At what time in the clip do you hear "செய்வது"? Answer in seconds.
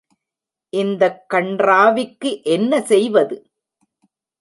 2.81-3.37